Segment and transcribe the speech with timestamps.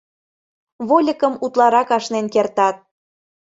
[0.87, 2.75] Вольыкым утларак ашнен кертат.